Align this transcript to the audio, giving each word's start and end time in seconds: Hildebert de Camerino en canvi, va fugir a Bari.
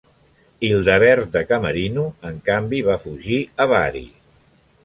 Hildebert 0.69 1.27
de 1.35 1.43
Camerino 1.51 2.07
en 2.31 2.41
canvi, 2.49 2.83
va 2.91 2.99
fugir 3.07 3.41
a 3.67 3.73
Bari. 3.75 4.07